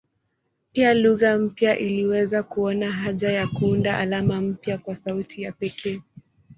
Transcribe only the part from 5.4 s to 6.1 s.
ya pekee.